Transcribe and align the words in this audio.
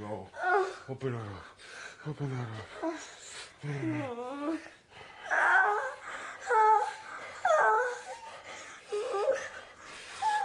go. 0.00 0.26
Open 0.88 1.12
that 1.12 1.18
up. 1.18 1.44
Open 2.08 2.30
that 2.30 2.40
up. 2.40 2.94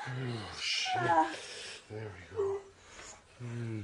Oh, 0.07 0.51
shit. 0.59 1.01
There 1.89 2.11
we 2.13 2.37
go. 2.37 2.59
Mm. 3.43 3.83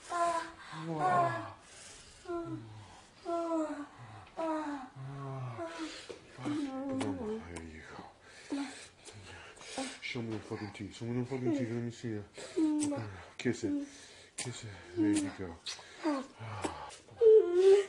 go. 0.10 0.71
Show 0.82 0.88
me 10.22 10.32
the 10.32 10.40
fucking 10.40 10.72
teeth. 10.74 10.98
Show 10.98 11.06
me 11.06 11.22
the 11.22 11.28
fucking 11.30 11.52
teeth. 11.52 11.70
Let 11.72 11.84
me 11.84 11.92
see 11.92 12.10
it. 12.10 12.24
Kiss 13.38 13.64
it. 13.64 13.74
Kiss 14.38 14.64
it. 14.64 14.70
There 14.98 15.12
you 15.12 15.30
go. 15.38 15.56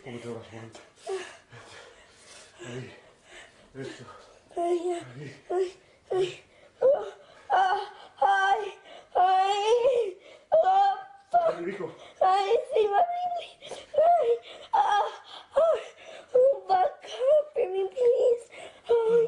Come 0.05 0.19
te 0.19 0.29
las. 0.29 0.47
Ahí. 2.67 2.91
Eso. 3.75 4.05
Ahí. 5.51 5.73
Enrico. 11.63 11.95
Ay, 12.21 12.59
sí, 12.75 12.89
mami. 12.89 13.23
Ay, 13.95 14.31
ah, 14.73 15.06
ay. 15.55 15.81
Oh, 16.34 16.65
fuck. 16.67 17.06
Help 17.06 17.55
me, 17.71 17.83
please. 17.87 18.45
Ay, 18.89 19.25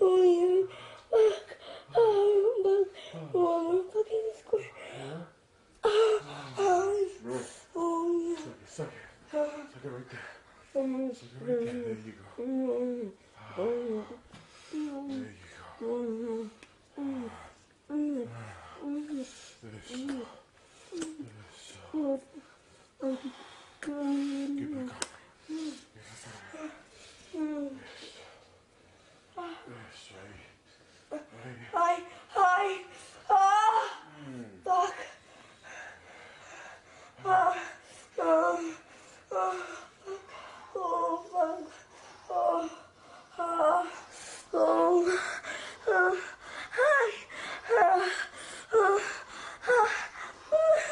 oh, 0.00 0.22
you. 0.22 0.68
Fuck. 1.10 1.48
Oh, 1.96 2.54
fuck. 2.62 3.34
One 3.34 3.42
more 3.42 3.82
fucking 3.92 4.30
squirt. 4.38 4.70
Ah, 5.82 5.90
ay. 6.56 7.02
No. 7.24 7.34
Oh, 7.74 8.06
yeah. 8.22 8.38
Suck 8.66 8.86
it. 8.86 9.02
Suck 9.32 9.48
it. 9.48 9.66
Suck 9.72 9.84
it 9.84 9.90
right 9.90 10.08
there. 10.08 10.30
Suck 10.72 10.84
it 10.84 11.50
right 11.50 11.66
there. 11.66 11.82
There 11.82 11.98
you 11.98 12.14
go. 12.14 12.38
There 12.38 12.86
you 13.02 13.14
go. 15.88 16.46
Eso. 19.18 19.56
Eso. 19.74 20.35
Get 23.86 23.94
up. 23.94 24.00
Eso. 25.46 26.30
Ahí. 29.36 29.54
Ahí. 31.12 31.22
Ay, 31.72 31.96
ay. 32.34 32.68
Ah, 33.30 33.86
fuck. 34.64 34.94
Ah, 37.24 37.54
um, 38.18 38.74
oh, 39.30 39.54
oh, 40.74 41.16
fuck. 41.30 41.62
Oh, 42.28 42.68
ah, 43.38 43.84
oh, 44.52 45.06
ah, 45.86 46.12
ay, 46.76 47.12
ah, 47.70 48.02
ah, 48.72 48.98
ah, 49.68 49.88
ah, 50.42 50.86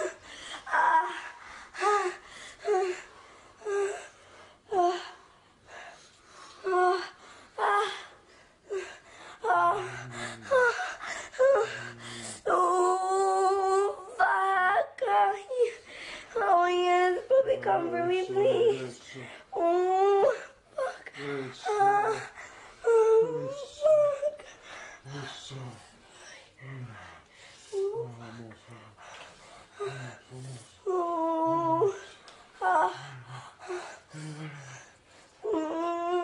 Oh, 12.46 13.96
fuck. 14.18 15.00
Oh, 16.36 16.66
yes. 16.66 17.18
Baby, 17.28 17.56
come 17.74 17.90
for 17.90 18.06
me, 18.06 18.24
please. 18.24 18.82
Eso. 18.82 19.20
Oh, 19.54 20.34
fuck. 20.76 21.12
Eso. 21.18 21.70
Ah, 21.70 22.30
oh, 22.86 23.50
fuck. 23.82 24.38
Eso. 25.24 25.56
Vamos. 28.18 28.60
Oh, 30.86 31.94
ah. 32.62 32.90
Mm. 35.44 36.14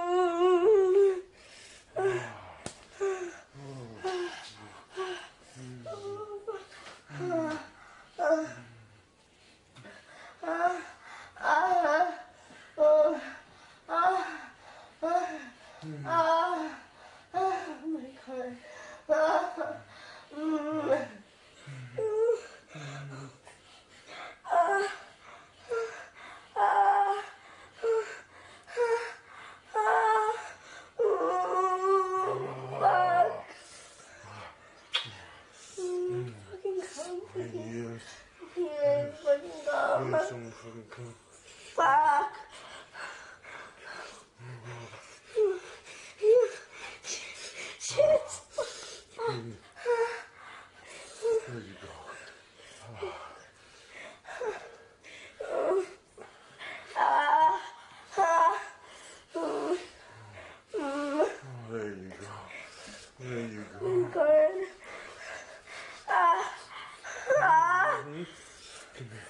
Ah, 11.43 12.13
oh, 12.77 13.19
ah, 13.89 14.27
ah, 15.03 15.39
ah, 16.05 16.69
oh 17.35 17.65
my 17.87 18.11
god. 18.27 18.57
Ah, 19.09 19.77
mm. 20.37 21.07
Ah, 24.45 24.85
ah, 26.57 27.23
ah, 29.77 30.33
oh, 31.01 32.39
fuck. 32.81 33.33
Mm, 35.81 36.25
fucking 36.51 36.81
come, 36.95 37.21
fucking, 37.33 37.69
Yes. 37.73 38.05
yeah, 38.57 39.01
fucking 39.25 39.25
come. 39.25 39.25
Yes, 39.25 39.25
someone 39.25 39.25
fucking 39.25 39.61
come. 39.67 40.00
Fuck. 40.11 40.27
Shit. 47.79 48.31
There 49.19 49.37
you 51.55 51.75
go. 51.81 51.89
There 61.71 61.87
you 61.87 62.13
go. 62.19 62.27
There 63.21 63.47
you 63.47 63.65
go. 63.79 63.87
good. 64.13 64.67
Ah, 66.09 66.53
ah. 67.41 68.03
Come 68.03 69.07
here. 69.07 69.30